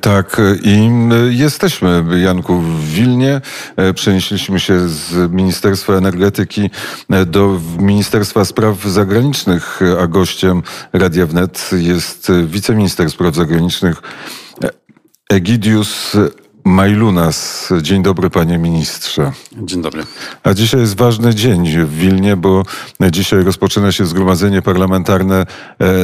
[0.00, 0.90] Tak, i
[1.30, 3.40] jesteśmy, Janku, w Wilnie.
[3.94, 6.70] Przenieśliśmy się z Ministerstwa Energetyki
[7.26, 10.62] do Ministerstwa Spraw Zagranicznych, a gościem
[10.92, 14.02] Radia Wnet jest wiceminister spraw zagranicznych
[15.30, 16.16] Egidius
[16.68, 17.68] Majlunas.
[17.82, 19.32] Dzień dobry, panie ministrze.
[19.62, 20.04] Dzień dobry.
[20.42, 22.62] A dzisiaj jest ważny dzień w Wilnie, bo
[23.10, 25.46] dzisiaj rozpoczyna się zgromadzenie parlamentarne e,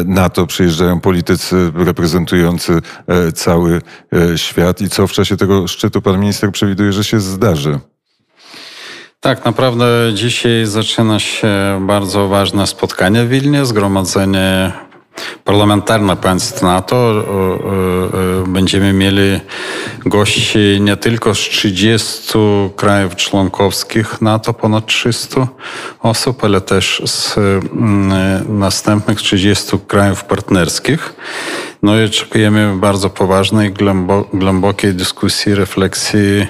[0.04, 0.46] NATO.
[0.46, 3.80] Przyjeżdżają politycy reprezentujący e, cały
[4.12, 4.80] e, świat.
[4.80, 7.78] I co w czasie tego szczytu pan minister przewiduje, że się zdarzy?
[9.20, 11.48] Tak, naprawdę dzisiaj zaczyna się
[11.86, 14.72] bardzo ważne spotkanie w Wilnie, zgromadzenie
[15.44, 17.24] parlamentarne państw NATO
[18.46, 19.40] będziemy mieli
[20.06, 22.38] gości nie tylko z 30
[22.76, 25.48] krajów członkowskich NATO, ponad 300
[26.00, 31.14] osób, ale też z mm, następnych 30 krajów partnerskich.
[31.82, 33.74] No i oczekujemy bardzo poważnej,
[34.32, 36.46] głębokiej dyskusji, refleksji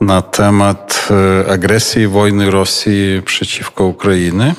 [0.00, 4.54] na temat e, agresji wojny Rosji przeciwko Ukrainie,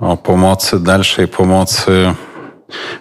[0.00, 2.14] o pomocy, dalszej pomocy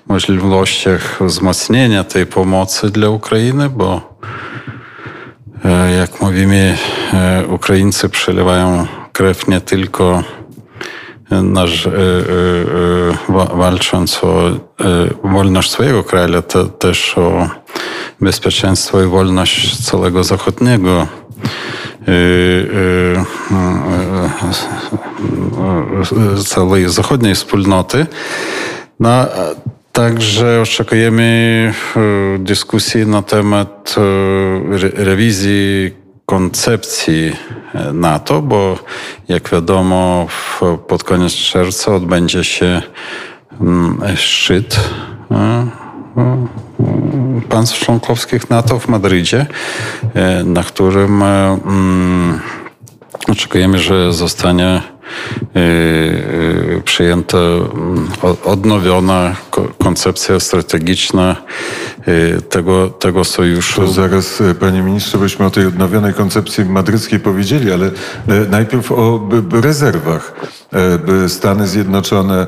[0.07, 4.19] możliwościach wzmocnienia tej pomocy dla Ukrainy, bo
[5.65, 6.77] e, jak mówimy,
[7.13, 10.23] e, Ukraińcy przelewają krew nie tylko
[11.31, 11.91] nasz, e,
[13.53, 14.49] walcząc o
[15.23, 16.41] wolność swojego kraju, ale
[16.79, 17.49] też o
[18.21, 21.07] bezpieczeństwo i wolność całego zachodniego
[26.45, 28.05] całej zachodniej wspólnoty.
[28.99, 29.25] No,
[29.97, 35.91] także oczekujemy e, dyskusji na temat e, rewizji
[36.25, 37.35] koncepcji
[37.73, 38.79] e, NATO, bo
[39.27, 40.27] jak wiadomo
[40.87, 42.81] pod koniec czerwca odbędzie się
[43.61, 44.79] mm, szczyt
[47.49, 49.45] państw członkowskich NATO w Madrydzie,
[50.45, 52.39] na którym mm,
[53.27, 54.81] oczekujemy, że zostanie
[56.83, 58.07] przyjęta mm,
[58.43, 59.35] odnowiona
[59.77, 61.35] koncepcja strategiczna
[62.07, 63.81] y, tego, tego sojuszu.
[63.81, 67.91] To zaraz, panie ministrze, byśmy o tej odnowionej koncepcji madryckiej powiedzieli, ale
[68.49, 70.33] najpierw o rezerwach.
[71.27, 72.47] Stany Zjednoczone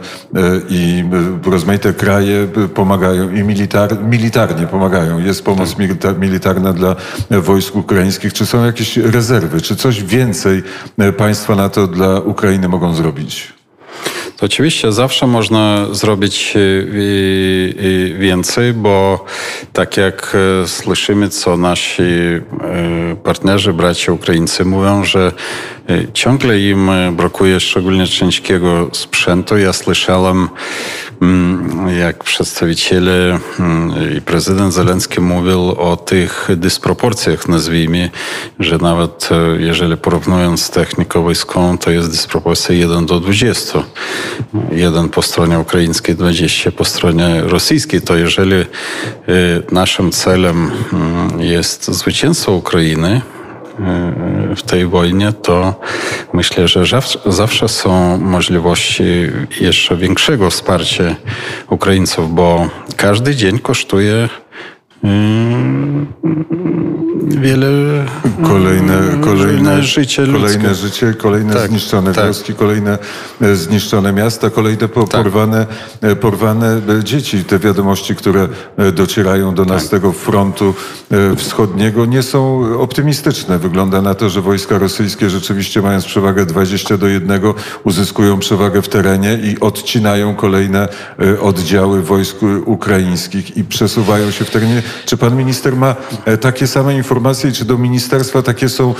[0.70, 1.04] i
[1.46, 5.20] rozmaite kraje pomagają i militar, militarnie pomagają.
[5.20, 5.76] Jest pomoc
[6.20, 6.96] militarna dla
[7.30, 8.34] wojsk ukraińskich.
[8.34, 9.62] Czy są jakieś rezerwy?
[9.62, 10.64] Czy coś więcej
[11.18, 13.59] państwa NATO dla Ukrainy mogą zrobić?
[14.40, 19.26] To oczywiście zawsze można zrobić e, e, więcej, bo
[19.74, 22.04] tak jak słyszymy, co nasi
[23.24, 25.32] partnerzy, bracia Ukraińcy mówią, że
[26.14, 29.58] ciągle im brakuje szczególnie ciężkiego sprzętu.
[29.58, 30.50] Ja słyszałem
[31.22, 38.10] Mm, jak przedstawiciele mm, i prezydent Zelenski mówił o tych dysproporcjach, nazwijmy,
[38.60, 43.84] że nawet jeżeli porównując technikę wojskową, to jest dysproporcja 1 do 20.
[44.72, 48.02] Jeden po stronie ukraińskiej, 20 po stronie rosyjskiej.
[48.02, 48.66] To jeżeli e,
[49.72, 53.22] naszym celem mm, jest zwycięstwo Ukrainy,
[53.80, 55.76] E, w tej wojnie, to
[56.34, 56.84] myślę, że
[57.26, 59.04] zawsze są możliwości
[59.62, 61.16] jeszcze większego wsparcia
[61.70, 64.30] Ukraińców, bo każdy dzień kosztuje
[67.42, 67.70] wiele
[68.44, 72.26] kolejne, mm, kolejne życie kolejne życie, kolejne tak, zniszczone tak.
[72.26, 72.98] wioski, kolejne
[73.42, 75.24] e, zniszczone miasta, kolejne po, tak.
[75.24, 75.66] porwane,
[76.02, 77.44] e, porwane e, dzieci.
[77.44, 78.48] Te wiadomości, które
[78.94, 79.92] docierają do nas z tak.
[79.92, 80.74] tego frontu
[81.38, 83.60] wschodniego nie są optymistyczne.
[83.60, 87.42] Wygląda na to, że wojska rosyjskie rzeczywiście mając przewagę 20 do 1
[87.84, 90.88] uzyskują przewagę w terenie i odcinają kolejne
[91.42, 95.96] oddziały wojsk ukraińskich i przesuwają się w terenie czy pan minister ma
[96.26, 98.96] e, takie same informacje i czy do ministerstwa takie są,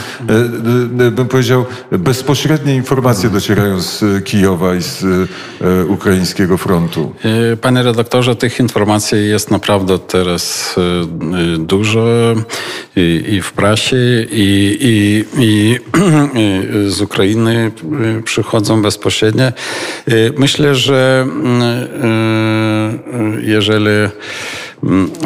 [1.00, 5.06] e, e, bym powiedział, bezpośrednie informacje docierają z Kijowa i z
[5.88, 7.14] ukraińskiego frontu?
[7.62, 10.76] Panie redaktorze, tych informacji jest naprawdę teraz
[11.58, 12.06] dużo
[12.96, 13.98] i, w prasie,
[14.32, 15.80] i, i, i
[16.92, 17.72] z Ukrainy
[18.24, 19.52] przychodzą bezpośrednio.
[20.38, 21.28] Myślę, że
[23.42, 24.10] jeżeli Mm,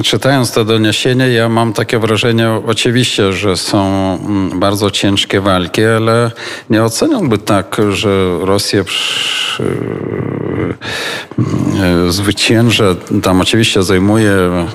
[0.03, 3.83] czytając to doniesienie, ja mam takie wrażenie, oczywiście, że są
[4.25, 6.31] mm, bardzo ciężkie walki, ale
[6.69, 8.83] nie oceniałbym tak, że Rosja
[9.59, 10.73] mm,
[12.11, 12.85] zwycięża.
[13.23, 14.67] Tam oczywiście zajmuje e,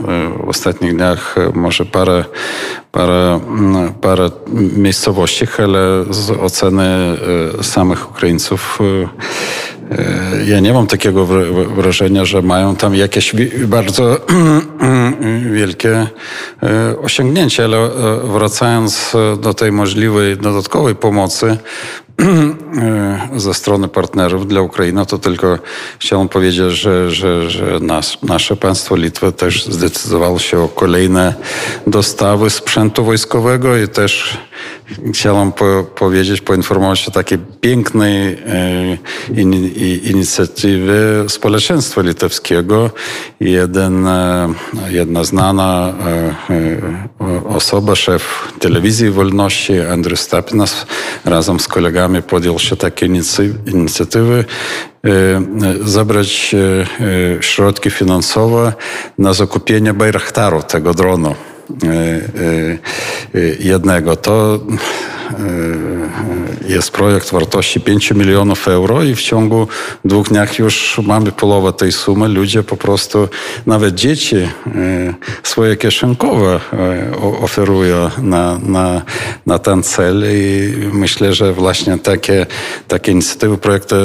[0.45, 2.25] w ostatnich dniach może parę,
[2.93, 3.41] parę,
[4.01, 4.31] parę
[4.77, 6.85] miejscowości, ale z oceny
[7.59, 9.09] e, samych Ukraińców e,
[10.47, 11.27] ja nie mam takiego
[11.77, 13.35] wrażenia, że mają tam jakieś
[13.67, 14.17] bardzo
[15.53, 16.07] wielkie
[17.03, 17.91] osiągnięcie, ale
[18.25, 21.59] wracając do tej możliwej dodatkowej pomocy,
[23.37, 25.59] ze strony partnerów dla Ukrainy, to tylko
[25.99, 31.35] chciałem powiedzieć, że, że, że nas, nasze państwo Litwa też zdecydowało się o kolejne
[31.87, 34.39] dostawy sprzętu wojskowego i też
[35.15, 38.39] chciałem po, powiedzieć, poinformować o takiej pięknej
[39.37, 39.75] in,
[40.05, 40.95] inicjatywie
[41.29, 42.91] społeczeństwa litewskiego.
[43.41, 44.55] Jeden, e,
[45.09, 45.93] jedna znana
[46.51, 50.87] e, osoba, szef telewizji Wolności, Andrzej Stapinas,
[51.25, 53.11] razem z kolegami podjął się takiej
[53.67, 54.45] inicjatywy
[55.81, 56.55] zabrać
[57.41, 58.73] środki finansowe
[59.19, 61.35] na zakupienie Bayraktaru, tego dronu
[63.61, 64.17] jednego.
[64.17, 64.61] To
[66.69, 69.69] jest projekt wartości 5 milionów euro i w ciągu
[70.05, 72.29] dwóch dniach już mamy połowę tej sumy.
[72.29, 73.29] Ludzie po prostu,
[73.67, 74.37] nawet dzieci
[75.43, 76.61] swoje kieszonkowe
[77.41, 79.03] oferują na, na,
[79.47, 82.47] na ten cel i myślę, że właśnie takie,
[82.89, 83.97] takie inicjatywy, projekty,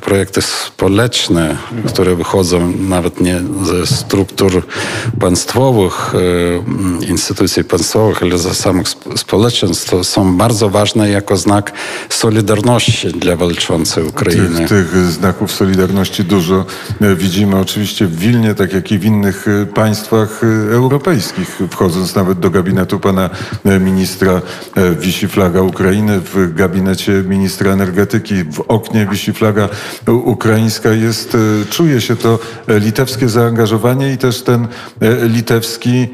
[0.00, 4.62] projekty społeczne, które wychodzą nawet nie ze struktur
[5.20, 6.12] państwowych,
[7.08, 11.72] instytucji państwowych, ale ze samych społeczeństw, to są bardzo ważne jako znak
[12.08, 14.58] solidarności dla walczącej Ukrainy.
[14.58, 16.64] Tych, tych znaków solidarności dużo
[17.00, 21.60] e, widzimy oczywiście w Wilnie, tak jak i w innych e, państwach e, europejskich.
[21.70, 23.30] Wchodząc nawet do gabinetu pana
[23.80, 24.42] ministra
[25.00, 29.68] wisi flaga Ukrainy, w gabinecie ministra energetyki w oknie wisi flaga
[30.06, 30.92] ukraińska.
[30.92, 31.36] Jest,
[31.70, 32.38] czuje się to
[32.68, 34.68] litewskie zaangażowanie i też ten
[35.22, 36.08] litewski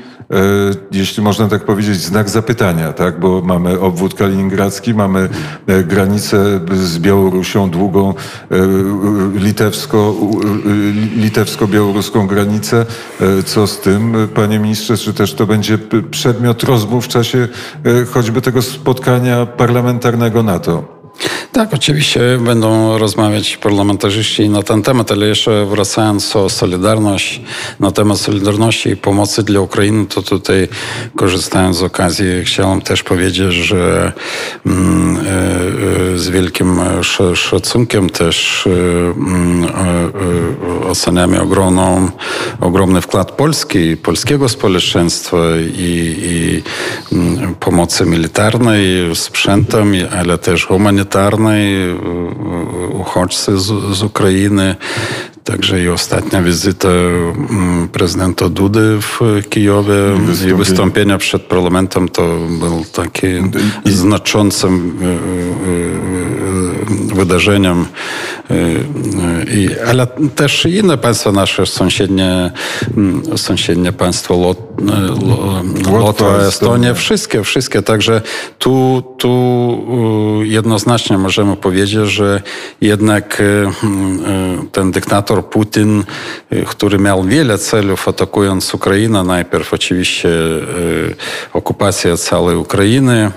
[0.93, 3.21] jeśli można tak powiedzieć, znak zapytania, tak?
[3.21, 5.29] bo mamy obwód kaliningradzki, mamy
[5.67, 8.15] e, granicę z Białorusią, długą
[8.51, 8.57] e,
[9.39, 10.15] litewsko,
[11.17, 12.87] litewsko-białoruską granicę.
[13.47, 15.79] Co z tym, panie ministrze, czy też to będzie
[16.11, 17.49] przedmiot rozmów w czasie
[18.11, 20.94] choćby tego spotkania parlamentarnego NATO?
[21.55, 27.41] Tak, oczywiście będą rozmawiać parlamentarzyści na ten temat, ale jeszcze wracając o Solidarność,
[27.81, 30.69] na temat Solidarności i pomocy dla Ukrainy, to tutaj
[31.17, 34.13] korzystając z okazji chciałem też powiedzieć, że
[34.67, 35.21] mm, e,
[36.15, 36.81] e, z wielkim
[37.35, 39.65] szacunkiem też mm,
[40.85, 42.11] e, oceniamy ogromną,
[42.61, 45.37] ogromny wkład Polski, polskiego społeczeństwa
[45.77, 46.63] i, i
[47.13, 51.04] mm, pomocy militarnej, sprzętem, ale też humanitarnej
[52.93, 54.77] uchodźcy z, z Ukrainy,
[55.45, 59.21] Także i ostatnia wizyta mm, prezydenta Dudy w
[59.51, 59.95] Kijowie
[60.51, 63.27] i wystąpienia przed parlamentem to był taki
[63.85, 64.99] znaczącym
[67.15, 67.87] wydarzeniem.
[68.51, 68.55] E,
[69.55, 72.51] I, ale też inne państwa nasze sąsiednie,
[72.97, 74.59] mm, sąsiednie państwo Lot,
[75.91, 77.83] Łotwa, Estonia, wszystkie, wszystkie.
[77.83, 78.23] Także
[78.59, 79.79] tu, tu
[80.43, 82.43] jednoznacznie możemy powiedzieć, że
[82.81, 83.43] jednak
[84.73, 86.05] ten dyktator Putin,
[86.53, 89.25] y, który miał wiele celów atakując Ukrainę.
[89.25, 91.15] Najpierw oczywiście y,
[91.53, 93.31] okupacja całej Ukrainy,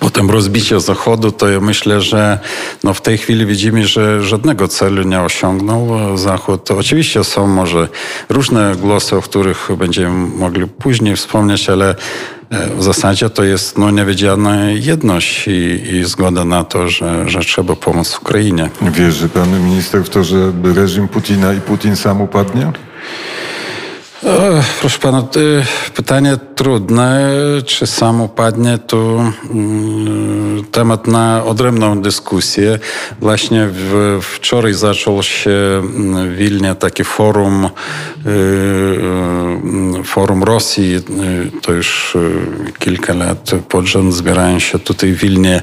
[0.00, 2.38] potem rozbicie Zachodu, to ja myślę, że
[2.84, 6.70] no w tej chwili widzimy, że żadnego celu nie osiągnął Zachód.
[6.70, 7.88] Oczywiście są może
[8.28, 11.94] różne głosy, o których będziemy mogli później wspomnieć, ale
[12.76, 17.76] w zasadzie to jest no, niewiedziana jedność i, i zgoda na to, że, że trzeba
[17.76, 18.70] pomóc Ukrainie.
[18.82, 22.72] Wierzy pan minister w to, że reżim Putina i Putin sam upadnie?
[24.80, 25.28] Proszę pana,
[25.94, 27.32] pytanie trudne.
[27.66, 32.78] Czy sam upadnie, to mm, temat na odrębną dyskusję.
[33.20, 33.68] Właśnie
[34.22, 35.82] wczoraj zaczął się
[36.28, 38.30] w Wilnie takie forum, y,
[40.00, 40.96] y, forum Rosji.
[41.62, 45.62] To już y, kilka lat pod rząd zbierają się tutaj w Wilnie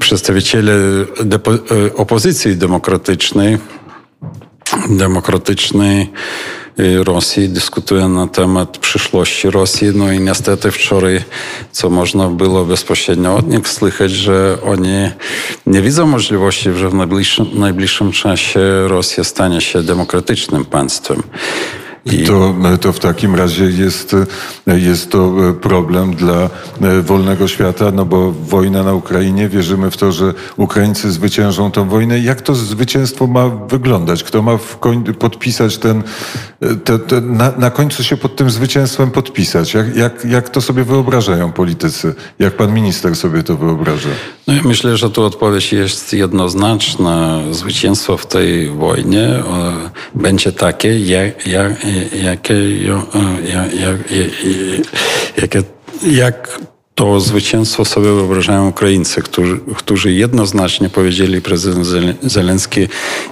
[0.00, 0.72] przedstawiciele
[1.96, 3.58] opozycji demokratycznej,
[4.88, 6.63] demokratycznej Y,
[7.04, 9.88] Rosji, dyskutuje na temat przyszłości Rosji.
[9.94, 11.24] No i niestety wczoraj,
[11.72, 15.10] co można było bezpośrednio od nich słychać, że oni
[15.66, 21.22] nie widzą możliwości, że w najbliższym, najbliższym czasie Rosja stanie się demokratycznym państwem.
[22.06, 22.24] I...
[22.24, 24.16] To, to w takim razie jest,
[24.66, 26.50] jest to problem dla
[27.02, 32.20] wolnego świata, no bo wojna na Ukrainie, wierzymy w to, że Ukraińcy zwyciężą tę wojnę.
[32.20, 34.24] Jak to zwycięstwo ma wyglądać?
[34.24, 34.58] Kto ma
[35.18, 36.02] podpisać ten,
[36.84, 39.74] te, te, na, na, końcu się pod tym zwycięstwem podpisać?
[39.74, 42.14] Jak, jak, jak to sobie wyobrażają politycy?
[42.38, 44.08] Jak pan minister sobie to wyobraża?
[44.46, 47.40] No ja myślę, że tu odpowiedź jest jednoznaczna.
[47.50, 49.42] Zwycięstwo w tej wojnie
[50.14, 51.84] będzie takie, jak, jak
[52.22, 52.54] jakie,
[55.36, 55.62] jakie,
[56.02, 56.58] jak
[56.94, 61.86] to zwycięstwo sobie wyobrażają Ukraińcy, którzy, którzy jednoznacznie powiedzieli prezydent
[62.22, 62.80] Zelenski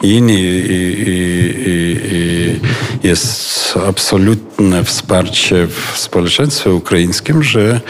[0.03, 0.71] i inni i,
[1.07, 2.61] i, i,
[3.09, 7.81] jest absolutne wsparcie w społeczeństwie ukraińskim, że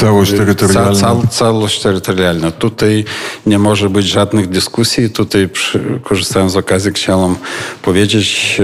[0.00, 0.94] Całość terytorialna.
[0.94, 2.50] Ca, ca, całość terytorialna.
[2.50, 3.04] Tutaj
[3.46, 5.10] nie może być żadnych dyskusji.
[5.10, 7.36] Tutaj przy, korzystając z okazji chciałem
[7.82, 8.58] powiedzieć,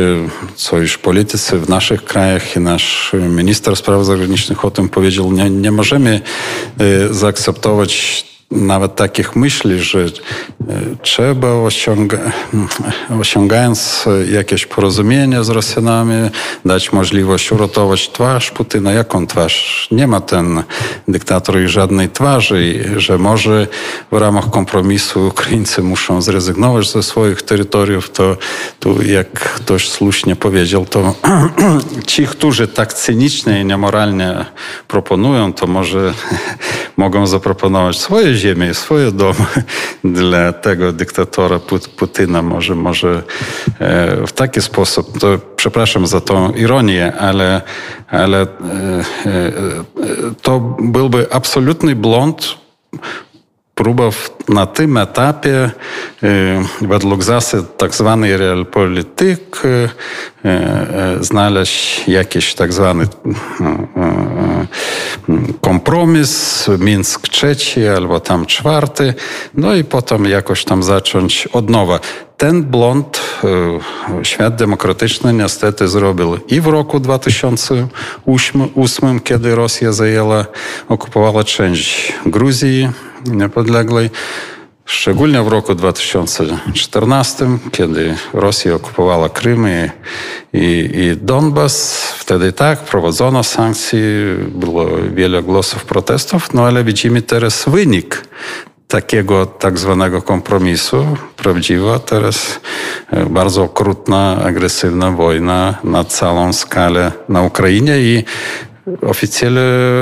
[0.55, 5.33] co już politycy w naszych krajach i nasz minister spraw zagranicznych o tym powiedział.
[5.33, 6.21] Nie, nie możemy
[7.11, 10.07] zaakceptować nawet takich myśli, że e,
[11.03, 12.19] trzeba osiąga,
[13.21, 16.31] osiągając jakieś porozumienie z Rosjanami,
[16.65, 18.93] dać możliwość uratować twarz Putina.
[18.93, 19.89] Jaką twarz?
[19.91, 20.63] Nie ma ten
[21.09, 23.67] dyktator i żadnej twarzy, że może
[24.13, 28.37] w ramach kompromisu Ukraińcy muszą zrezygnować ze swoich terytoriów, to
[28.81, 31.15] tu jak ktoś słusznie powiedział, to
[32.07, 34.45] ci, którzy tak cynicznie i niemoralnie
[34.89, 36.15] proponują, to może
[36.97, 39.47] mogą zaproponować swoje ziemię, swoje domy
[40.05, 41.61] dla tego dyktatora
[41.97, 42.43] Putina.
[42.43, 43.23] Może, może
[43.81, 47.63] e, w taki sposób, to przepraszam za tą ironię, ale,
[48.09, 48.47] ale e,
[49.27, 49.53] e,
[50.43, 52.65] to byłby absolutny błąd
[54.75, 55.71] tym etapie
[56.81, 59.63] według zasad tak zwanej realpolityk
[61.21, 63.07] znaleźć jakiś tak zwany
[65.61, 69.15] kompromis, Mińsk trzeci albo tam czwarty,
[69.55, 72.01] no i potem jakoś tam zacząć od nowa.
[72.37, 73.21] Ten błąd
[74.23, 80.45] świat demokratyczny niestety zrobił i w roku 2008, kiedy Rosja zajęła,
[80.89, 82.89] okupowała część Gruzji
[83.27, 84.11] niepodległej,
[84.87, 89.91] Szczególnie w roku 2014, kiedy Rosja okupowała Krym i,
[90.53, 94.01] i, Donbas, wtedy tak, prowadzono sankcje,
[94.49, 98.29] było wiele głosów protestów, no ale widzimy teraz wynik
[98.89, 102.61] takiego tak zwanego kompromisu, prawdziwa, teraz
[103.31, 108.25] bardzo okrutna, agresywna wojna na całą skalę na Ukrainie i
[109.03, 109.61] oficjele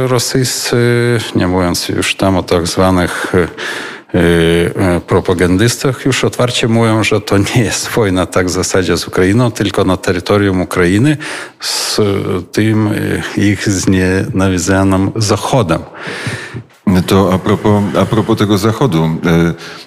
[0.08, 0.76] rosyjscy,
[1.34, 3.32] nie mówiąc już tam o tak zwanych
[4.14, 4.18] Y,
[4.96, 9.50] y, propagandystach już otwarcie mówią, że to nie jest wojna tak w zasadzie z Ukrainą,
[9.50, 11.16] tylko na terytorium Ukrainy
[11.60, 12.00] z
[12.52, 15.82] tym y, ich znienawidzonym Zachodem.
[17.00, 19.04] To a propos, a propos tego Zachodu.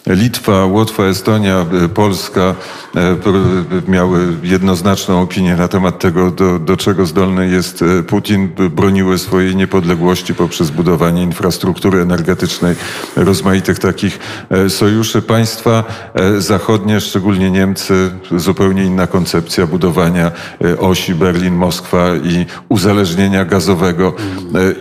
[0.08, 2.56] E, Litwa, Łotwa, Estonia, e, Polska
[2.96, 3.16] e,
[3.88, 8.50] miały jednoznaczną opinię na temat tego, do, do czego zdolny jest Putin.
[8.72, 12.76] Broniły swojej niepodległości poprzez budowanie infrastruktury energetycznej,
[13.16, 14.20] rozmaitych takich
[14.70, 15.22] sojuszy.
[15.22, 15.84] Państwa
[16.38, 20.32] zachodnie, szczególnie Niemcy, zupełnie inna koncepcja budowania
[20.80, 24.14] osi Berlin-Moskwa i uzależnienia gazowego.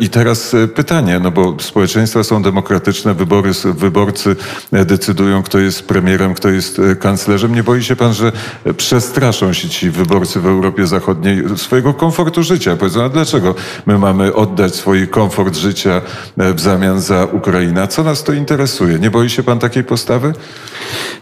[0.01, 4.37] I teraz pytanie, no bo społeczeństwo są demokratyczne, wybory, wyborcy
[4.73, 7.55] decydują, kto jest premierem, kto jest e, kanclerzem.
[7.55, 8.33] Nie boi się pan, że
[8.77, 12.77] przestraszą się ci wyborcy w Europie Zachodniej swojego komfortu życia?
[12.77, 13.55] Powiedzą, a dlaczego
[13.87, 16.01] my mamy oddać swój komfort życia
[16.39, 17.89] e, w zamian za Ukrainę?
[17.89, 18.99] Co nas to interesuje?
[18.99, 20.33] Nie boi się pan takiej postawy?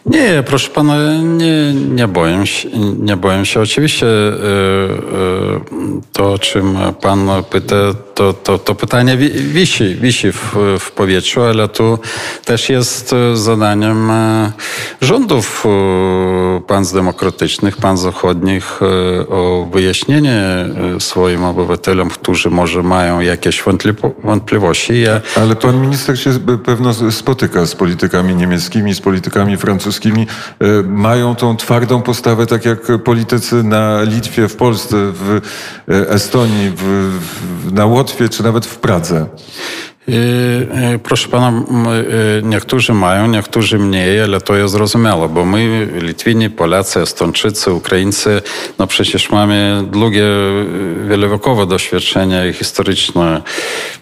[0.06, 2.68] Nie, proszę pana, nie, nie boję się.
[2.98, 3.60] Nie boję się.
[3.60, 4.32] Oczywiście e,
[6.12, 7.76] to, o czym pan pyta,
[8.14, 11.98] to, to, to pytanie wisi, wisi w, w powietrzu, ale tu
[12.44, 14.52] też jest e, zadaniem e,
[15.00, 18.80] rządów e, państw demokratycznych, państw zachodnich
[19.28, 20.42] o wyjaśnienie
[20.98, 23.62] swoim obywatelom, którzy może mają jakieś
[24.24, 25.00] wątpliwości.
[25.00, 25.20] Ja...
[25.36, 26.30] Ale pan minister się
[26.64, 30.26] pewno spotyka z politykami niemieckimi, z politykami francuskimi.
[30.84, 35.40] Mają tą twardą postawę, tak jak politycy na Litwie, w Polsce, w
[35.88, 39.26] Estonii, w, na Łotwie, czy nawet w Pradze.
[40.08, 40.12] Y,
[40.94, 41.52] y, proszę pana,
[42.38, 48.42] y, niektórzy mają, niektórzy mniej, ale to jest zrozumiałe, bo my, Litwini, Polacy, Estończycy, Ukraińcy,
[48.78, 50.24] no przecież mamy długie,
[51.08, 53.42] wielowiekowe doświadczenie historyczne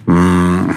[0.09, 0.75] mm,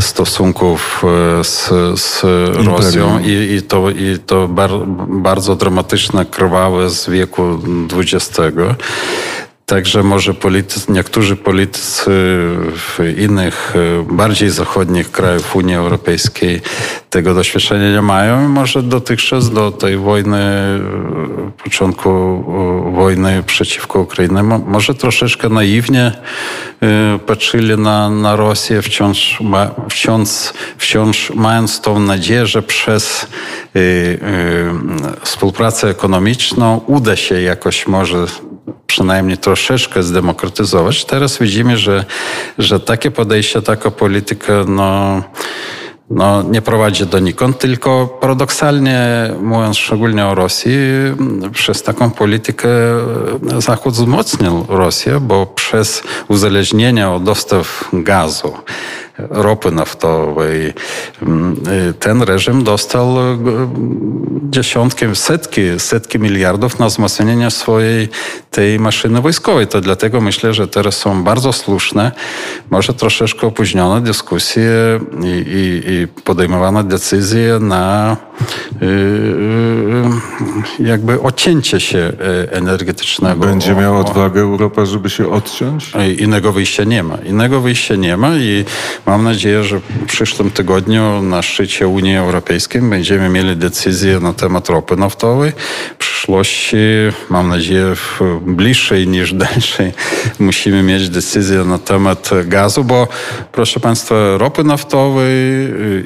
[0.00, 1.04] stosunków
[1.42, 2.22] z, z
[2.66, 4.70] Rosją i, i, to, i to bar,
[5.08, 7.58] bardzo dramatyczne, krwawe z wieku
[7.96, 8.38] XX.
[9.66, 12.10] Także może politycy, niektórzy politycy
[12.76, 13.74] w innych,
[14.10, 16.60] bardziej zachodnich krajów Unii Europejskiej
[17.10, 18.48] tego doświadczenia nie mają.
[18.48, 20.40] Może dotychczas do tej wojny,
[21.64, 22.10] początku
[22.94, 26.12] wojny przeciwko Ukrainie, może troszeczkę naiwnie
[27.26, 29.38] patrzyli na, na Rosję, wciąż,
[29.90, 30.28] wciąż,
[30.78, 33.26] wciąż mając tą nadzieję, że przez
[35.20, 38.26] współpracę ekonomiczną uda się jakoś może
[38.86, 41.04] przynajmniej troszeczkę zdemokratyzować.
[41.04, 42.04] Teraz widzimy, że,
[42.58, 45.22] że takie podejście, taka polityka, no,
[46.10, 50.78] no, nie prowadzi donikąd, tylko paradoksalnie mówiąc szczególnie o Rosji,
[51.52, 52.68] przez taką politykę
[53.58, 58.52] Zachód wzmocnił Rosję, bo przez uzależnienie od dostaw gazu,
[59.18, 60.72] ropy naftowej.
[61.22, 61.56] Mm,
[62.00, 63.38] ten reżim dostał e,
[64.50, 68.08] dziesiątki, setki, setki miliardów na wzmocnienie swojej
[68.50, 69.66] tej maszyny wojskowej.
[69.66, 72.12] To dlatego myślę, że teraz są bardzo słuszne,
[72.70, 78.16] może troszeczkę opóźnione dyskusje i, i, i podejmowane decyzje na
[78.82, 78.86] y,
[80.80, 82.12] y, jakby odcięcie się
[82.50, 83.46] energetycznego.
[83.46, 85.92] Będzie miała odwagę Europa, żeby się odciąć?
[86.18, 87.16] Innego wyjścia nie ma.
[87.16, 88.64] Innego wyjścia nie ma i
[89.06, 94.68] Mam nadzieję, że w przyszłym tygodniu na szczycie Unii Europejskiej będziemy mieli decyzję na temat
[94.68, 95.52] ropy naftowej.
[95.94, 96.76] W przyszłości,
[97.30, 97.94] mam nadzieję,
[98.40, 99.92] bliższej niż dalszej
[100.38, 103.08] musimy mieć decyzję na temat gazu, bo
[103.52, 105.32] proszę Państwa, ropy naftowej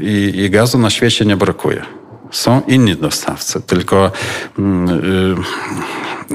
[0.01, 1.83] i, i gazu na świecie nie brakuje.
[2.31, 4.11] Są inni dostawcy, tylko
[4.59, 5.35] mm, y,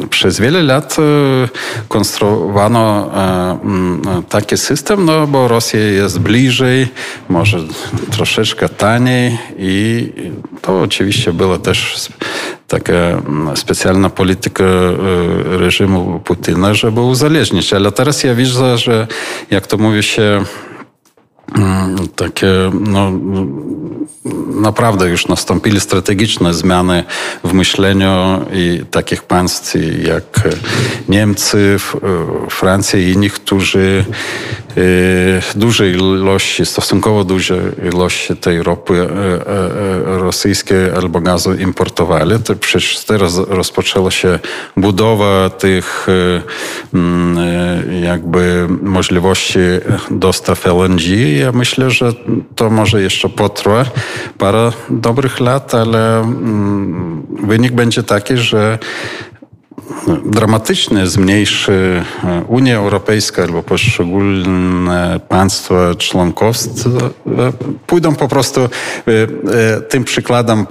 [0.09, 6.87] przez wiele lat y, konstruowano e, taki system, no bo Rosja jest bliżej,
[7.29, 7.59] może
[8.11, 10.09] troszeczkę taniej i
[10.61, 12.09] to oczywiście była też
[12.67, 12.93] taka
[13.55, 14.97] specjalna polityka e,
[15.57, 17.73] reżimu Putina, żeby uzależnić.
[17.73, 19.07] Ale teraz ja widzę, że
[19.51, 20.43] jak to mówi się
[22.15, 22.47] takie,
[22.79, 23.11] no,
[24.55, 27.03] naprawdę już nastąpili strategiczne zmiany
[27.43, 30.49] w myśleniu i takich państw jak
[31.09, 31.77] Niemcy,
[32.49, 34.05] Francja i inni, którzy
[35.55, 37.61] duże ilości, stosunkowo duże
[37.93, 42.39] ilości tej ropy e, e, rosyjskiej albo gazu importowali.
[42.39, 44.39] To przecież teraz rozpoczęła się
[44.77, 46.07] budowa tych
[46.93, 49.59] mm, jakby możliwości
[50.11, 51.03] dostaw LNG
[51.37, 52.13] ja myślę, że
[52.55, 53.85] to może jeszcze potrwa
[54.37, 58.79] parę dobrych lat, ale mm, wynik będzie taki, że
[60.25, 66.71] dramatycznie zmniejszy e, Unia Europejska albo poszczególne państwa członkowskie,
[67.87, 68.67] pójdą po prostu e,
[69.77, 70.65] e, tym przykładem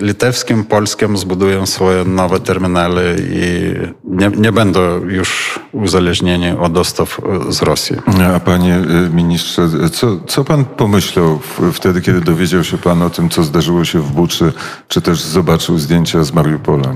[0.00, 7.62] litewskim, polskim, zbudują swoje nowe terminale i nie, nie będą już uzależnieni od dostaw z
[7.62, 7.96] Rosji.
[8.36, 8.78] A panie
[9.14, 11.40] ministrze, co, co pan pomyślał
[11.72, 14.52] wtedy, kiedy dowiedział się pan o tym, co zdarzyło się w Buczy,
[14.88, 16.94] czy też zobaczył zdjęcia z Mariupola?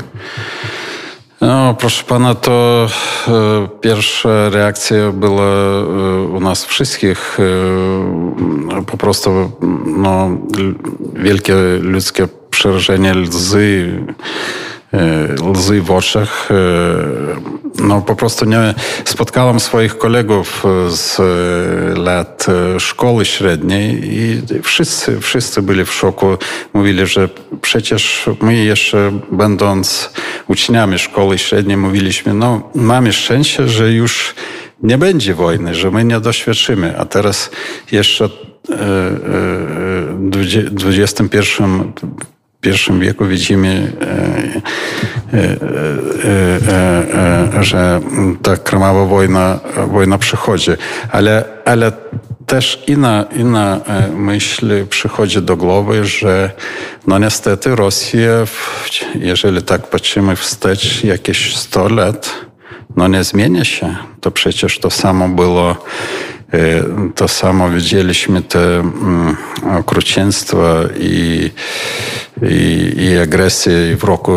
[1.47, 2.87] No, proszę pana, to
[3.29, 9.53] e, pierwsza reakcja była e, u nas wszystkich e, po prostu
[9.87, 10.31] no,
[11.15, 13.99] wielkie ludzkie przerażenie, łzy
[14.95, 16.49] E, łzy w oczach.
[17.95, 21.19] E, no po prostu nie spotkałem swoich kolegów z
[21.99, 22.47] lat
[22.79, 26.27] szkoły średniej i wszyscy, wszyscy byli w szoku.
[26.73, 27.29] Mówili, że
[27.63, 30.11] przecież my jeszcze będąc
[30.49, 34.35] uczniami szkoły średniej mówiliśmy, no mamy szczęście, że już
[34.83, 37.51] nie będzie wojny, że my nie doświadczymy, a teraz
[37.93, 38.29] jeszcze
[40.73, 41.39] w XXI
[42.65, 45.49] pierwszym wieku widzimy, e, e,
[47.59, 48.01] e, że
[48.43, 50.71] ta krwawa wojna, wojna przychodzi.
[51.11, 51.93] Ale, ale
[52.47, 53.81] też inna, inna
[54.17, 56.51] myśl przychodzi do głowy, że
[57.07, 58.31] no niestety Rosja,
[59.15, 62.35] jeżeli tak patrzymy wstecz jakieś 100 lat,
[62.97, 63.97] no nie zmienia się.
[64.21, 65.77] To przecież to samo było
[67.15, 69.37] to samo widzieliśmy te mm,
[69.79, 71.51] okrucieństwa i
[72.43, 74.33] i, i agresję w roku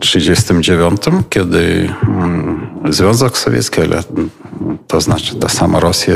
[0.00, 4.02] 1939, kiedy mm, Związek Sowiecki, ale
[4.86, 6.14] to znaczy ta sama Rosja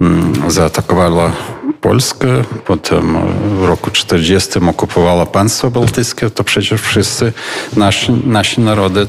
[0.00, 1.32] mm, zaatakowała
[1.80, 2.28] Polskę,
[2.66, 3.16] potem
[3.60, 7.32] w roku 40 okupowała państwo bałtyckie, to przecież wszyscy
[7.76, 9.06] nasi, nasi narody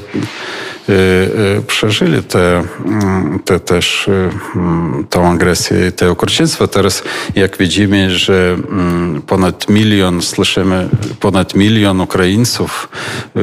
[1.66, 4.10] przeżyli te, mm, te też
[4.56, 6.68] mm, tą agresję i te okrucieństwo.
[6.68, 7.02] Teraz
[7.34, 10.88] jak widzimy, że mm, ponad milion, słyszymy,
[11.20, 12.88] ponad milion Ukraińców,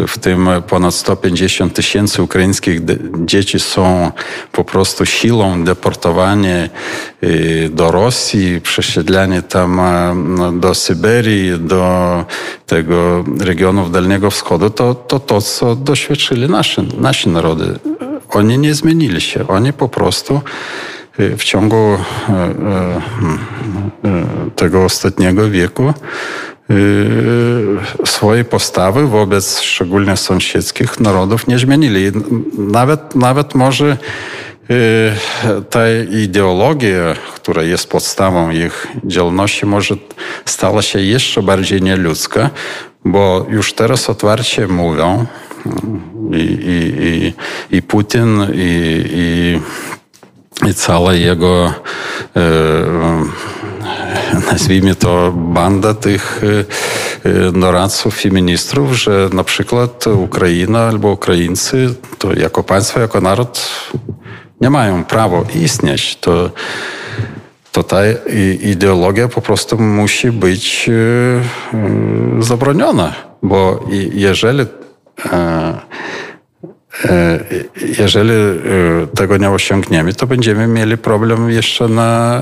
[0.08, 2.82] w tym ponad 150 tysięcy ukraińskich
[3.26, 4.12] dzieci są
[4.52, 6.70] po prostu siłą deportowane
[7.70, 9.82] do Rosji, przesiedlanie tam
[10.36, 12.26] no, do Syberii, do
[12.66, 17.80] tego regionów Dalniego Wschodu, to to, to co doświadczyli nasi, nasi narody.
[18.30, 19.48] Oni nie zmienili się.
[19.48, 20.42] Oni po prostu
[21.18, 21.98] w ciągu e,
[24.04, 25.94] e, tego ostatniego wieku
[28.06, 32.12] swojej postawy wobec szczególnie sąsiedzkich narodów nie zmienili.
[32.58, 33.98] Nawet, nawet może
[35.70, 35.80] ta
[36.24, 39.96] ideologia, która jest podstawą ich działalności, może
[40.46, 42.50] stała się jeszcze bardziej nieludzka,
[43.06, 45.26] bo już teraz otwarcie mówią
[47.72, 49.60] i, Putin, i, i,
[50.70, 51.74] i cała jego
[52.36, 52.42] e,
[54.52, 56.42] nazwijmy to banda tych
[57.54, 63.70] doradców i ministrów, że na przykład Ukraina albo Ukraińcy to jako państwo, jako naród
[64.62, 66.16] nie mają prawa istnieć.
[66.16, 66.50] To,
[67.72, 67.98] to ta
[68.62, 70.90] ideologia po prostu musi być
[72.40, 74.66] zabroniona, bo jeżeli
[75.26, 75.80] 嗯
[77.98, 78.34] jeżeli
[79.16, 82.42] tego nie osiągniemy, to będziemy mieli problem jeszcze na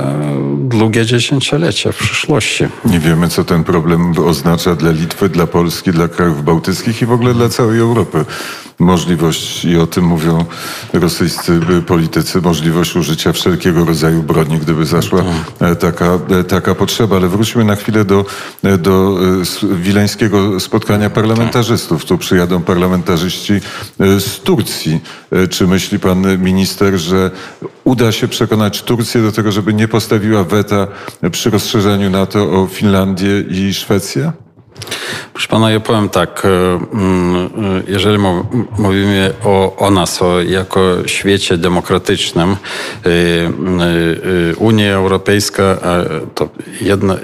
[0.58, 2.68] długie dziesięciolecia w przyszłości.
[2.86, 7.12] Nie wiemy, co ten problem oznacza dla Litwy, dla Polski, dla krajów bałtyckich i w
[7.12, 8.26] ogóle dla całej Europy
[8.80, 10.46] możliwość, i o tym mówią
[10.94, 15.24] rosyjscy politycy, możliwość użycia wszelkiego rodzaju broni, gdyby zaszła
[15.60, 17.16] e, taka, e, taka potrzeba.
[17.16, 18.26] Ale wróćmy na chwilę do,
[18.64, 19.20] e, do
[19.64, 22.06] wileńskiego spotkania parlamentarzystów.
[22.06, 23.54] Tu przyjadą parlamentarzyści
[24.00, 25.00] z Turcji.
[25.50, 27.32] Czy myśli pan minister, że
[27.84, 30.88] uda się przekonać Turcję do tego, żeby nie postawiła weta
[31.32, 34.32] przy rozszerzeniu NATO o Finlandię i Szwecję?
[35.36, 36.50] Proszę pana, ja powiem tak, e,
[36.94, 38.18] mm, e, jeżeli
[38.78, 42.56] mówimy o, o nas o, jako świecie demokratycznym, e,
[44.58, 45.78] Unia Europejska
[46.36, 46.50] to
[46.82, 47.16] jedna,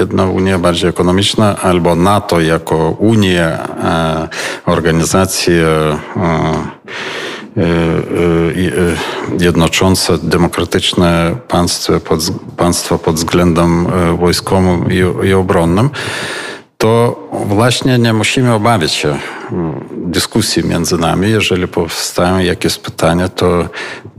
[0.00, 3.68] jedna Unia bardziej ekonomiczna, albo NATO jako Unia,
[4.66, 5.52] organizacja
[9.40, 12.20] jednoczące demokratyczne państwo pod,
[12.56, 13.86] państwo pod względem
[14.18, 15.90] wojskowym i, i obronnym,
[16.82, 19.18] to właśnie nie musimy obawiać się
[19.52, 21.30] mm, dyskusji między nami.
[21.30, 23.68] Jeżeli powstają jakieś pytania, to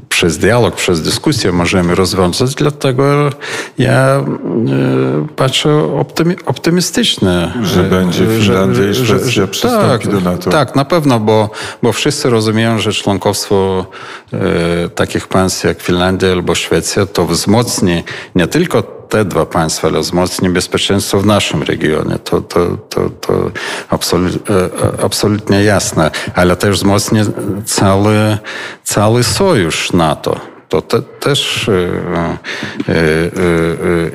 [0.09, 3.29] przez dialog, przez dyskusję możemy rozwiązać, dlatego
[3.77, 7.53] ja y, patrzę optymi, optymistycznie.
[7.63, 10.49] Że będzie Finlandia i Szwecja przystąpi tak, do NATO.
[10.49, 11.49] Tak, na pewno, bo,
[11.83, 13.85] bo wszyscy rozumieją, że członkostwo
[14.33, 18.03] y, takich państw jak Finlandia albo Szwecja to wzmocni
[18.35, 22.19] nie tylko te dwa państwa, ale wzmocni bezpieczeństwo w naszym regionie.
[22.19, 27.19] To, to, to, to e, e, absolutnie jasne, ale też wzmocni
[27.65, 28.37] cały,
[28.83, 30.52] cały sojusz NATO.
[30.69, 32.37] To te, też e,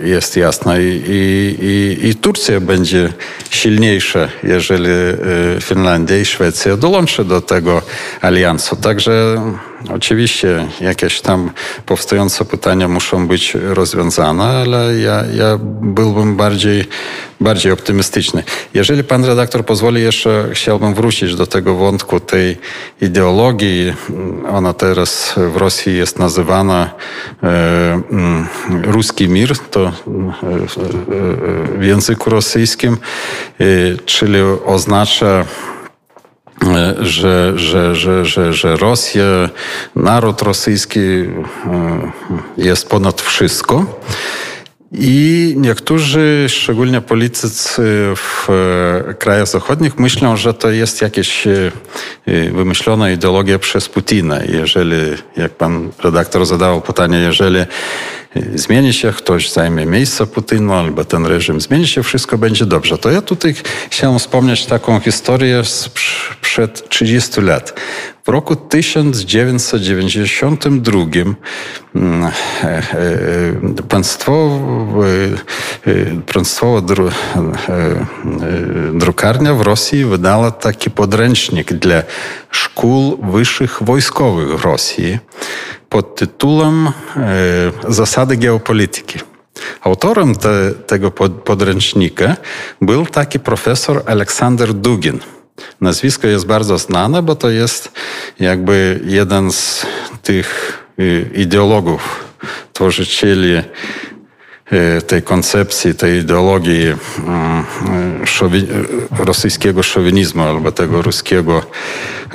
[0.03, 1.05] jest jasne I,
[1.61, 3.13] i, i Turcja będzie
[3.51, 4.89] silniejsza, jeżeli
[5.61, 7.83] Finlandia i Szwecja dołączy do tego
[8.21, 8.77] aliansu.
[8.77, 9.39] Także
[9.95, 11.51] Oczywiście jakieś tam
[11.87, 16.85] powstające pytania muszą być rozwiązane, ale ja, ja byłbym bardziej,
[17.40, 18.44] bardziej optymistyczny.
[18.74, 22.57] Jeżeli pan redaktor pozwoli, jeszcze chciałbym wrócić do tego wątku tej
[23.01, 23.94] ideologii.
[24.53, 26.90] Ona teraz w Rosji jest nazywana
[27.42, 28.46] e, mm,
[28.85, 29.92] ruski mir, to e, e,
[31.79, 32.96] w języku rosyjskim,
[33.61, 33.64] e,
[34.05, 35.44] czyli oznacza
[37.01, 39.24] że, że, że, że, że Rosja,
[39.96, 41.01] naród rosyjski
[42.57, 44.01] jest ponad wszystko.
[44.92, 47.83] I niektórzy, szczególnie politycy
[48.16, 48.48] w
[49.18, 51.48] krajach zachodnich, myślą, że to jest jakaś
[52.53, 54.42] wymyślona ideologia przez Putina.
[54.42, 54.96] Jeżeli,
[55.37, 57.59] jak pan redaktor zadał pytanie, jeżeli
[58.55, 62.99] zmieni się, ktoś zajmie miejsce Putina, albo ten reżim zmieni się, wszystko będzie dobrze.
[62.99, 63.55] To ja tutaj
[63.91, 67.81] chciałem wspomnieć taką historię sprzed 30 lat.
[68.25, 71.01] W roku 1992
[71.95, 72.33] mm, e,
[72.64, 72.83] e,
[73.88, 74.64] państwowa,
[76.33, 77.12] państwowa dru, e,
[78.95, 82.03] drukarnia w Rosji wydała taki podręcznik dla
[82.51, 85.19] szkół wyższych wojskowych w Rosji
[85.88, 86.88] pod tytułem
[87.88, 89.18] Zasady geopolityki.
[89.81, 91.11] Autorem te, tego
[91.44, 92.37] podręcznika
[92.83, 95.18] był taki profesor Aleksander Dugin.
[95.81, 97.92] Nazwisko jest bardzo znane, bo to jest
[98.40, 99.87] jakby jeden z
[100.22, 102.24] tych y, ideologów,
[102.72, 103.62] tworzycieli
[105.07, 107.65] tej koncepcji, tej ideologii mm,
[108.27, 108.67] szowi,
[109.19, 111.63] rosyjskiego szowinizmu albo tego ruskiego,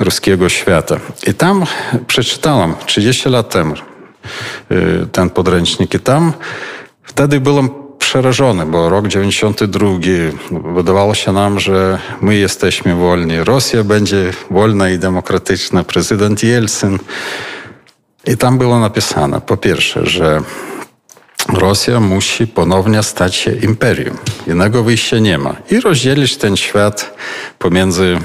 [0.00, 0.96] ruskiego świata.
[1.26, 1.64] I tam
[2.06, 6.32] przeczytałem 30 lat temu y, ten podręcznik i tam
[7.02, 7.68] wtedy byłem
[7.98, 9.88] przerażony, bo rok 92
[10.74, 13.44] wydawało się nam, że my jesteśmy wolni.
[13.44, 15.84] Rosja będzie wolna i demokratyczna.
[15.84, 16.98] Prezydent Jelcyn.
[18.26, 20.42] I tam było napisane, po pierwsze, że
[21.48, 24.16] Rosja musi ponownie stać się imperium.
[24.46, 25.56] Innego wyjścia nie ma.
[25.70, 27.14] I rozdzielić ten świat
[27.58, 28.18] pomiędzy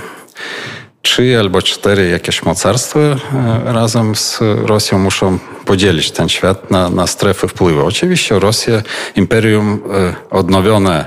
[1.01, 3.17] trzy albo cztery jakieś mocarstwa e,
[3.65, 7.85] razem z Rosją muszą podzielić ten świat na, na strefy wpływu.
[7.85, 8.81] Oczywiście Rosja,
[9.15, 11.05] imperium e, odnowione,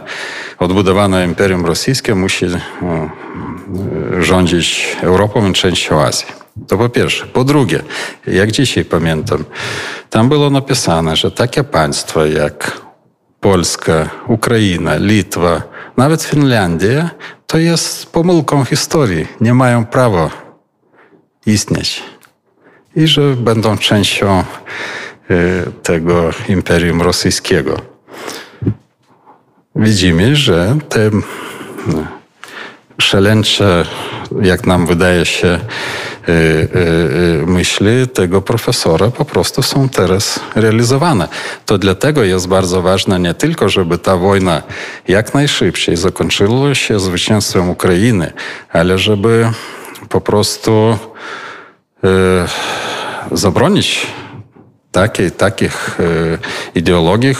[0.59, 2.61] odbudowane imperium rosyjskie musi e,
[4.21, 6.27] rządzić Europą i częścią Azji.
[6.69, 7.27] To po pierwsze.
[7.27, 7.83] Po drugie,
[8.27, 9.45] jak dzisiaj pamiętam,
[10.13, 12.81] tam było napisane, że takie państwa jak
[13.41, 15.63] Polska, Ukraina, Litwa,
[15.97, 17.11] nawet Finlandia
[17.47, 19.27] to jest pomyłką historii.
[19.41, 20.31] Nie mają prawa
[21.47, 22.03] istnieć.
[22.97, 24.45] I że będą częścią e,
[25.83, 27.81] tego imperium rosyjskiego.
[29.77, 31.11] Widzimy, że te
[33.01, 33.85] szaleńcze,
[34.43, 35.59] jak nam wydaje się,
[37.47, 41.29] myśli tego profesora po prostu są teraz realizowane.
[41.67, 44.63] To dlatego jest bardzo ważne nie tylko, żeby ta wojna
[45.09, 48.33] jak najszybciej zakończyła się zwycięstwem Ukrainy,
[48.73, 49.51] ale żeby
[50.09, 50.99] po prostu
[53.33, 54.07] zabronić
[54.93, 55.99] takiej, takich
[56.75, 57.35] ideologii,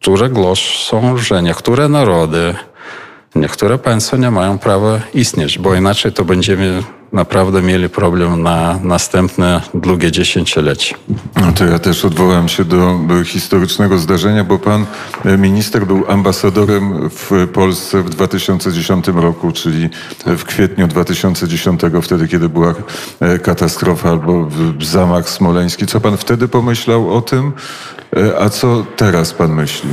[0.00, 2.54] które głoszą, że niektóre narody,
[3.34, 9.60] niektóre państwa nie mają prawa istnieć, bo inaczej to będziemy naprawdę mieli problem na następne
[9.74, 10.94] długie dziesięciolecie.
[11.36, 14.86] No to ja też odwołam się do historycznego zdarzenia, bo pan
[15.24, 19.88] e, minister był ambasadorem w Polsce w 2010 roku, czyli
[20.26, 22.74] w kwietniu 2010, wtedy kiedy była
[23.20, 24.48] e, katastrofa albo
[24.80, 25.86] zamach smoleński.
[25.86, 27.52] Co pan wtedy pomyślał o tym,
[28.16, 29.90] e, a co teraz pan myśli?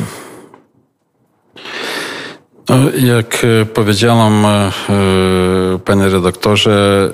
[2.69, 2.75] No,
[3.05, 4.71] jak e, powiedziałam, e, e,
[5.85, 7.09] panie redaktorze,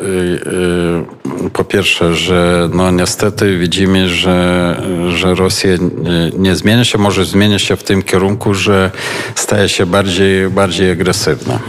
[1.53, 5.71] po pierwsze, że no niestety widzimy, że, że Rosja
[6.37, 8.91] nie zmienia się, może zmienia się w tym kierunku, że
[9.35, 11.59] staje się bardziej, bardziej agresywna.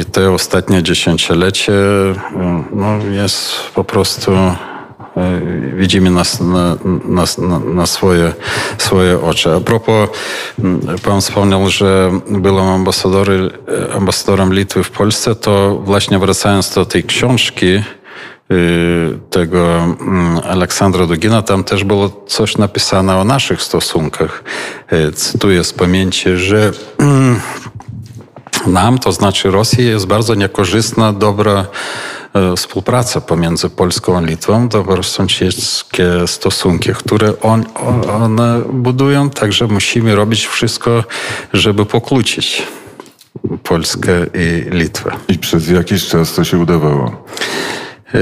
[0.00, 1.72] I te ostatnie dziesięciolecie
[2.72, 4.69] no, jest po prostu E,
[5.76, 8.32] widzimy nas na, na, na, swoje,
[8.78, 9.54] swoje oczy.
[9.54, 10.08] A propos,
[11.02, 13.50] pan wspomniał, że byłem ambasadory,
[13.90, 17.82] e, ambasadorem Litwy w Polsce, to właśnie wracając do tej książki, e,
[19.30, 19.96] tego
[20.48, 24.44] Aleksandra Dugina, tam też było coś napisane o naszych stosunkach.
[25.14, 26.72] Cytuję z pamięci, że
[28.66, 31.66] nam, to znaczy Rosji, jest bardzo niekorzystna, dobra
[32.19, 32.19] E,
[32.56, 37.64] współpraca pomiędzy Polską a Litwą, dobrosąsiedzkie stosunki, które on,
[38.22, 41.04] one budują, także musimy robić wszystko,
[41.52, 42.62] żeby pokłócić
[43.62, 45.10] Polskę i Litwę.
[45.28, 47.24] I przez jakiś czas to się udawało?
[48.14, 48.18] E,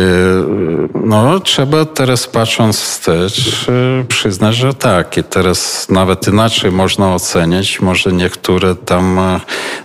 [1.05, 5.17] no, trzeba teraz patrząc wstecz e, przyznać, że tak.
[5.17, 9.41] I teraz nawet inaczej można ocenić, może niektóre tam e,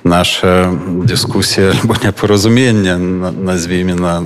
[0.06, 2.98] nasze dyskusje albo nieporozumienia,
[3.44, 4.22] nazwijmy na,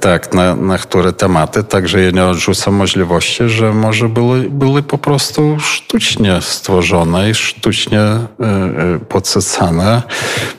[0.00, 1.64] tak, na, na które tematy.
[1.64, 8.00] Także ja nie odrzucam możliwości, że może były, były po prostu sztucznie stworzone i sztucznie
[9.08, 10.02] podsycane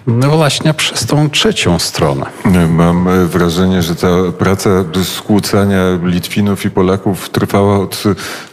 [0.07, 2.25] właśnie przez tą trzecią stronę.
[2.69, 4.69] Mam wrażenie, że ta praca
[5.03, 8.03] skłócania Litwinów i Polaków trwała od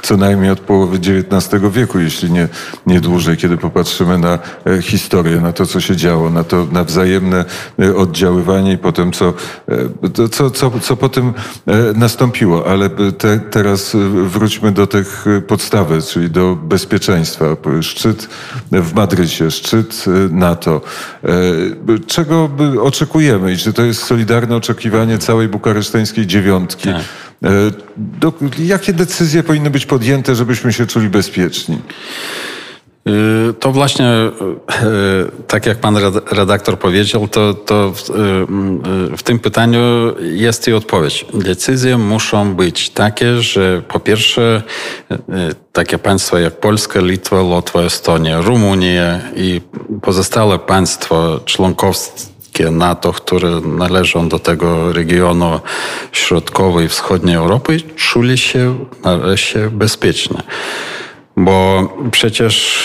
[0.03, 2.49] co najmniej od połowy XIX wieku, jeśli nie,
[2.87, 6.85] nie dłużej, kiedy popatrzymy na e, historię, na to, co się działo, na to na
[6.85, 7.45] wzajemne
[7.79, 9.35] e, oddziaływanie i potem co,
[9.69, 11.33] e, co, co, co po tym
[11.95, 12.67] nastąpiło.
[12.67, 17.45] Ale te, teraz wróćmy do tych podstawy, czyli do bezpieczeństwa.
[17.81, 18.29] Szczyt
[18.73, 20.81] w Madrycie, szczyt NATO.
[22.07, 22.51] Czego
[22.83, 26.89] oczekujemy i czy to jest solidarne oczekiwanie całej bukareszteńskiej dziewiątki?
[26.89, 27.03] Tak.
[27.45, 27.49] E,
[27.97, 31.79] do, jakie decyzje powinny być podjęte, żebyśmy się czuli bezpieczni?
[33.09, 35.97] Y, to właśnie, y, tak jak pan
[36.31, 38.03] redaktor powiedział, to, to w,
[39.17, 39.81] w, tym pytaniu
[40.21, 41.27] jest i odpowiedź.
[41.35, 44.63] Decyzje muszą być takie, że po pierwsze
[45.73, 49.61] takie państwa jak Polska, Litwa, Łotwa, Estonia, Rumunia i
[50.03, 52.30] pozostałe państwa członkowskie
[52.71, 55.61] NATO, które należą do tego regionu
[56.13, 60.43] środkowej i wschodniej Europy, czuli się nareszcie bezpiecznie.
[61.37, 62.85] Bo przecież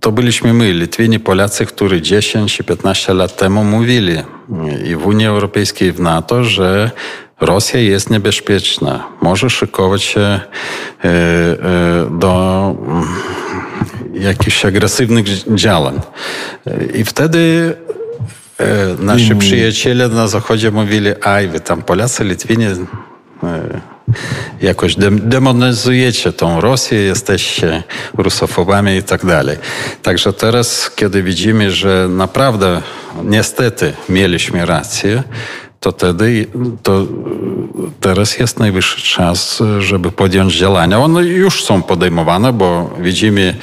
[0.00, 4.16] to byliśmy my, Litwini, Polacy, którzy 10 i 15 lat temu mówili
[4.84, 6.90] i w Unii Europejskiej, i w NATO, że
[7.40, 9.06] Rosja jest niebezpieczna.
[9.22, 10.40] Może szykować się e,
[11.04, 12.74] e, do
[14.12, 15.24] jakichś agresywnych
[15.54, 16.00] działań.
[16.94, 17.74] I wtedy
[18.60, 22.66] e, nasi przyjaciele na Zachodzie mówili, aj, wy tam Polacy, Litwini
[24.62, 27.82] jakoś demonizujecie tą Rosję, jesteście
[28.18, 29.56] rusofobami i tak dalej.
[30.02, 32.82] Także teraz, kiedy widzimy, że naprawdę
[33.24, 35.22] niestety mieliśmy rację,
[35.80, 36.46] to wtedy
[36.82, 37.06] to
[38.00, 40.98] teraz jest najwyższy czas, żeby podjąć działania.
[40.98, 43.54] One już są podejmowane, bo widzimy,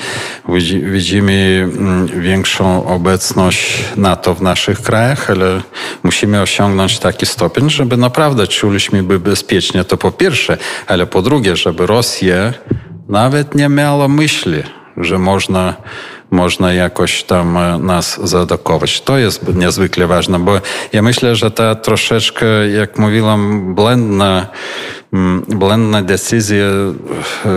[0.92, 5.62] widzimy mm, większą obecność NATO w naszych krajach, ale
[6.04, 9.84] musimy osiągnąć taki stopień, żeby naprawdę czuliśmy by bezpiecznie.
[9.84, 12.54] To po pierwsze, ale po drugie, żeby Rosja
[13.10, 14.64] nawet nie miała myśli,
[14.98, 15.74] że można
[16.32, 19.02] można jakoś tam e, nas zaatakować.
[19.02, 20.62] To jest niezwykle ważne, bo
[20.94, 24.48] ja myślę, że ta troszeczkę, jak mówiłam, błędna,
[25.14, 27.00] mm, błędna decyzja, e,
[27.46, 27.52] e,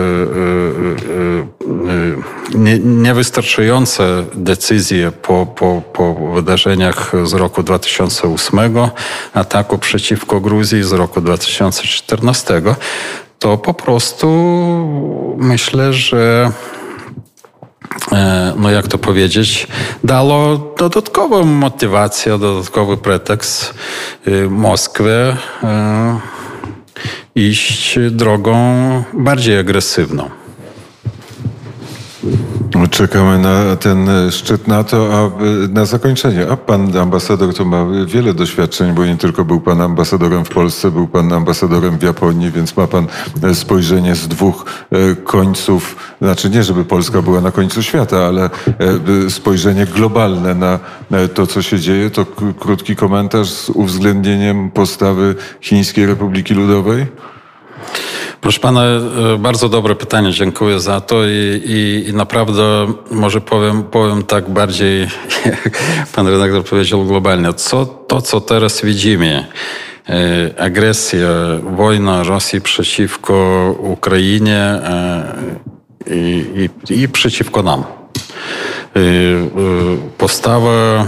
[2.79, 8.89] niewystarczające decyzje po, po, po wydarzeniach z roku 2008,
[9.33, 12.61] ataku przeciwko Gruzji z roku 2014,
[13.39, 14.27] to po prostu
[15.37, 16.51] myślę, że
[18.55, 19.67] no jak to powiedzieć,
[20.03, 23.73] dało dodatkową motywację, dodatkowy pretekst
[24.27, 26.19] y, Moskwie e,
[27.35, 28.53] iść drogą
[29.13, 30.40] bardziej agresywną.
[32.91, 36.47] Czekamy na ten szczyt NATO, a na zakończenie.
[36.49, 40.91] A pan ambasador to ma wiele doświadczeń, bo nie tylko był pan ambasadorem w Polsce,
[40.91, 43.07] był pan ambasadorem w Japonii, więc ma pan
[43.53, 45.95] spojrzenie z dwóch e, końców.
[46.21, 48.49] Znaczy nie, żeby Polska była na końcu świata, ale
[49.25, 50.79] e, spojrzenie globalne na
[51.33, 52.09] to, co się dzieje.
[52.09, 52.25] To
[52.59, 57.05] krótki komentarz z uwzględnieniem postawy Chińskiej Republiki Ludowej.
[58.41, 63.83] Proszę pana, e, bardzo dobre pytanie, dziękuję za to i, i, i naprawdę może powiem,
[63.83, 65.07] powiem tak bardziej,
[65.45, 65.79] jak
[66.15, 67.53] pan redaktor powiedział globalnie.
[67.53, 69.45] Co, to, co teraz widzimy,
[70.09, 71.29] e, agresja,
[71.63, 73.35] wojna Rosji przeciwko
[73.79, 75.23] Ukrainie e,
[76.11, 77.83] i, i, przeciwko nam.
[80.17, 81.07] Postawa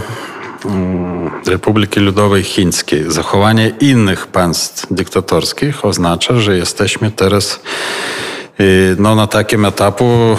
[1.47, 7.59] Republiki Ludowej Chińskiej, zachowanie innych państw dyktatorskich oznacza, że jesteśmy teraz
[8.59, 10.35] y, no, na takim etapu,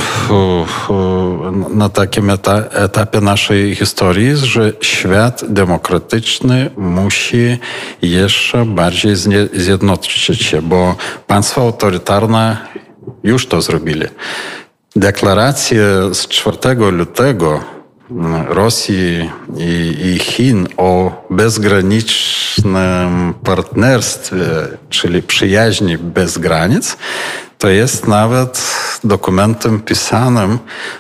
[1.71, 2.31] na takim
[2.71, 7.59] etapie naszej historii, że świat demokratyczny musi
[8.03, 9.17] jeszcze bardziej
[9.53, 12.57] zjednoczyć się, bo państwa autorytarne
[13.25, 14.07] już to zrobili.
[14.97, 17.75] Deklaracje z 4 lutego
[18.48, 24.46] Rosji i, Chin o bezgranicznym partnerstwie,
[24.90, 26.96] czyli przyjaźni bez granic,
[27.59, 28.62] to jest nawet
[29.05, 30.59] dokumentem pisanym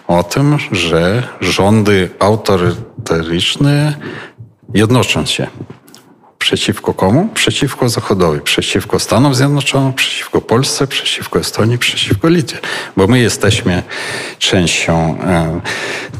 [0.08, 3.94] o tym, że rządy autorytaryczne
[4.74, 5.46] jednoczą się.
[6.44, 7.28] Przeciwko komu?
[7.34, 12.58] Przeciwko Zachodowi, przeciwko Stanom Zjednoczonym, przeciwko Polsce, przeciwko Estonii, przeciwko Litwie.
[12.96, 13.82] Bo my jesteśmy
[14.38, 15.60] częścią e,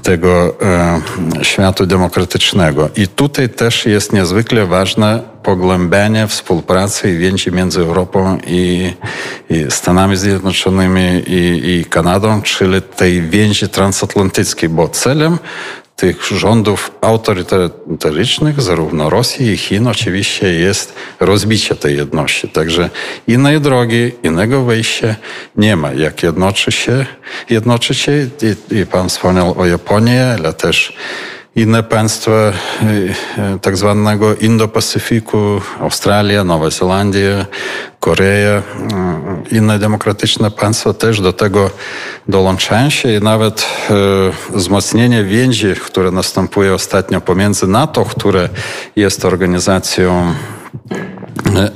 [0.03, 1.01] tego e,
[1.43, 2.89] świata demokratycznego.
[2.97, 8.93] I tutaj też jest niezwykle ważne pogłębianie współpracy i więzi między Europą i,
[9.51, 15.39] i Stanami Zjednoczonymi i, i Kanadą, czyli tej więzi transatlantyckiej, bo celem
[15.97, 22.49] tych rządów autorytarycznych, zarówno Rosji i Chin, oczywiście jest rozbicie tej jedności.
[22.49, 22.91] Także
[23.29, 25.17] innej drogi, innego wejścia
[25.57, 25.93] nie ma.
[25.93, 27.07] Jak jednoczy się,
[27.51, 28.13] jednoczy się
[28.73, 30.97] i, i pan wspomniał o Japonii, ale też
[31.57, 32.85] inne państwa y,
[33.55, 37.47] y, tak zwanego Indo-Pacyfiku, Australia, Nowa Zelandia,
[38.01, 38.63] Korea,
[39.53, 41.71] y, inne demokratyczne państwa też do tego
[42.29, 43.67] dołączają się i nawet
[44.51, 48.49] wzmocnienie więzi, które następuje ostatnio pomiędzy NATO, które
[48.97, 50.35] jest organizacją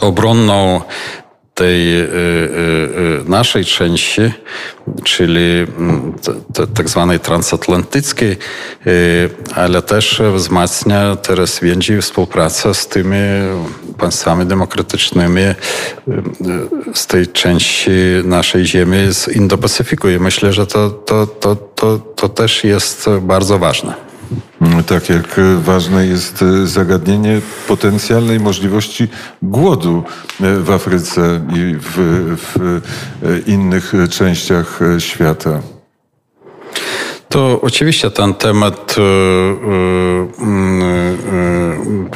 [0.01, 0.81] obronną
[1.59, 4.23] tej y, y, y, naszej części,
[5.05, 6.15] czyli mm,
[6.75, 8.37] tak zwanej transatlantyckiej,
[9.55, 13.17] ale też wzmacnia teraz więzi współpracę z tymi
[13.99, 15.43] państwami demokratycznymi
[16.95, 17.91] z tej części
[18.25, 20.09] naszej ziemi, z Indo-Pacyfiku.
[20.17, 24.08] I myślę, że to, to, to, to, to też jest bardzo ważne.
[24.87, 29.09] Tak jak ważne jest zagadnienie potencjalnej możliwości
[29.43, 30.05] głodu
[30.41, 31.97] w Afryce i w,
[32.37, 32.81] w
[33.47, 35.61] innych częściach świata.
[37.29, 39.05] To oczywiście ten temat e, e,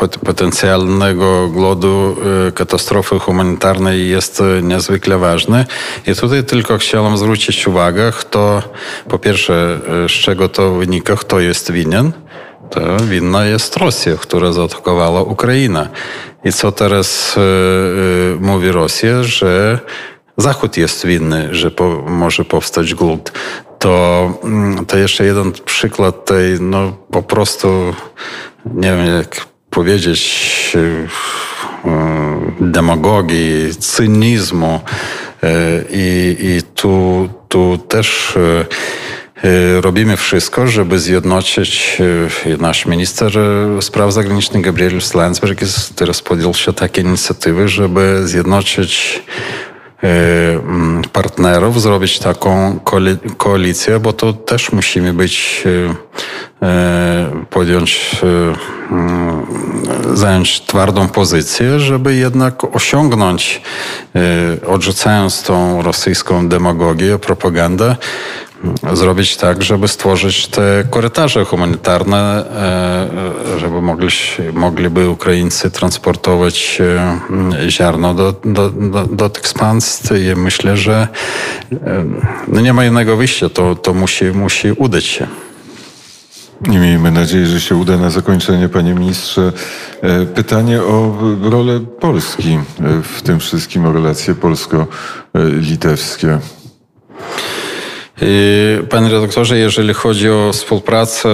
[0.04, 2.16] e, potencjalnego głodu,
[2.54, 5.66] katastrofy humanitarnej jest niezwykle ważny.
[6.06, 8.62] I tutaj tylko chciałem zwrócić uwagę, kto
[9.08, 12.12] po pierwsze, z czego to wynika, kto jest winien.
[12.70, 15.88] To winna jest Rosja, która zaatakowała Ukrainę.
[16.44, 17.36] I co teraz
[18.40, 19.78] mówi Rosja, że
[20.36, 23.32] Zachód jest winny, że po, może powstać głód
[23.82, 27.94] to, mm, to jeszcze jeden przykład tej, no po prostu,
[28.66, 31.08] nie wiem jak powiedzieć, e,
[32.60, 34.80] demagogii, cynizmu
[35.42, 35.48] e,
[35.90, 38.38] i, i tu, tu też
[39.80, 41.98] robimy wszystko, żeby zjednoczyć
[42.58, 43.32] nasz minister
[43.80, 45.60] spraw zagranicznych Gabriel Landsberg
[45.96, 49.22] teraz podjął się takie inicjatywy, żeby zjednoczyć
[51.12, 52.80] partnerów, zrobić taką
[53.36, 55.94] koalicję, bo to też musimy być, e,
[57.50, 59.46] podjąć, e, mm,
[60.14, 63.62] zająć twardą pozycję, żeby jednak osiągnąć,
[64.66, 67.96] odrzucając tą rosyjską demagogię, propagandę,
[68.92, 72.44] zrobić tak, żeby stworzyć te korytarze humanitarne,
[73.56, 74.08] e, żeby mogli,
[74.52, 80.10] mogliby Ukraińcy transportować e, ziarno do, do, do, do tych państw.
[80.36, 81.08] Myślę, że
[81.72, 82.04] e,
[82.48, 85.26] no nie ma innego wyjścia, to, to musi, musi udać się.
[86.66, 89.52] I miejmy nadzieję, że się uda na zakończenie, panie ministrze.
[90.34, 92.58] Pytanie o rolę Polski
[93.02, 96.38] w tym wszystkim, o relacje polsko-litewskie.
[98.90, 101.28] Panie redaktorze, jeżeli chodzi o współpracę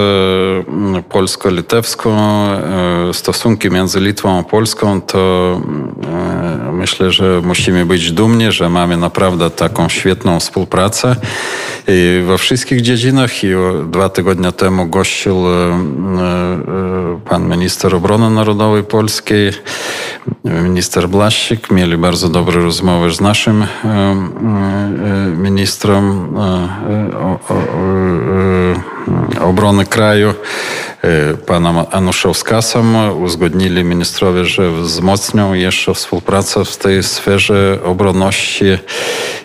[1.09, 5.61] polsko-litewską, e, stosunki między Litwą a Polską, to
[6.07, 6.18] e,
[6.79, 11.15] myślę, że musimy być dumni, że mamy naprawdę taką świetną współpracę
[11.87, 13.43] I we wszystkich dziedzinach.
[13.43, 13.47] I
[13.91, 15.79] dwa tygodnie temu gościł e,
[17.29, 19.51] pan minister obrony narodowej polskiej,
[20.43, 21.71] minister Blasik.
[21.71, 23.65] Mieli bardzo dobre rozmowy z naszym
[25.37, 26.29] ministrem
[29.41, 30.33] obrony kraju
[31.45, 38.65] panem Anuszowskasem uzgodnili ministrowie, że wzmocnią jeszcze współpracę w tej sferze obronności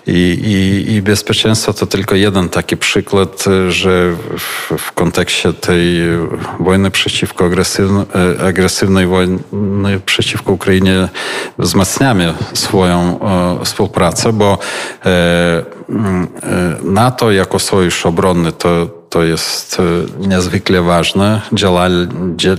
[0.06, 1.72] i, i, i bezpieczeństwa.
[1.72, 4.12] To tylko jeden taki przykład, że
[4.78, 6.00] w, kontekście tej
[6.60, 8.06] wojny przeciwko agresywnej,
[8.46, 9.38] agresywnej wojny
[10.06, 11.08] przeciwko Ukrainie
[11.58, 13.18] wzmacniamy swoją
[13.64, 14.58] współpracę, bo
[16.82, 19.82] NATO jako sojusz obronny to to jest
[20.18, 21.40] niezwykle ważne.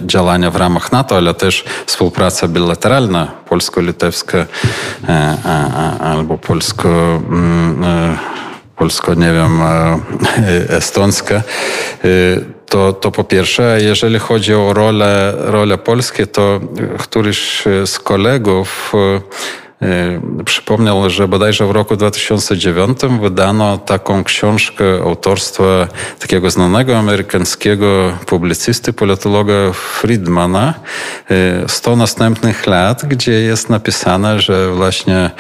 [0.06, 4.46] Działania w ramach NATO, ale też współpraca bilateralna polsko-litewska
[6.00, 7.22] albo polsko
[8.76, 9.62] polsko, nie wiem,
[10.70, 11.42] estońska,
[12.70, 13.78] to, to po pierwsze.
[13.82, 16.60] Jeżeli chodzi o rolę, rolę Polski, to
[16.98, 19.65] któryś z kolegów E,
[20.46, 25.88] przypomniał, że bodajże w roku 2009 wydano taką książkę autorstwa
[26.20, 30.74] takiego znanego amerykańskiego publicysty, politologa Friedmana
[31.68, 35.32] 100 e, następnych lat, gdzie jest napisane, że właśnie e,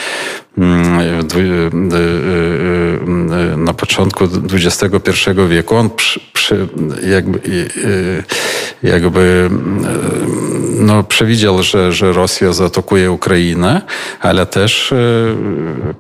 [3.58, 6.68] na początku XXI wieku on przy, przy,
[7.08, 7.39] jakby,
[8.84, 9.49] jakby
[10.80, 13.82] no, przewidział, że, że Rosja zaatakuje Ukrainę,
[14.22, 14.93] ale też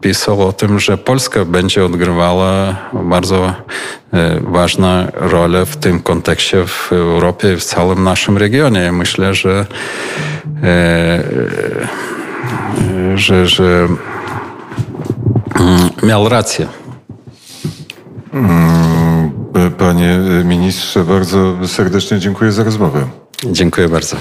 [0.01, 3.53] pisał o tym, że Polska będzie odgrywała bardzo
[4.41, 8.91] ważną rolę w tym kontekście w Europie i w całym naszym regionie.
[8.91, 9.65] Myślę, że,
[13.15, 14.14] że, że mm,
[16.03, 16.67] miał rację.
[18.33, 19.31] Mm,
[19.77, 23.07] panie ministrze, bardzo serdecznie dziękuję za rozmowę.
[23.51, 24.17] Dziękuję bardzo.